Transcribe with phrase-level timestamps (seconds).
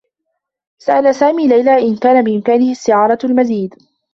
[0.77, 3.73] سأل سامي ليلى إن كان بإمكانه استعارة المزيد.